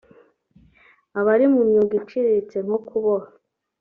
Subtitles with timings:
[1.19, 3.27] abari mu myuga iciriritse nko kuboha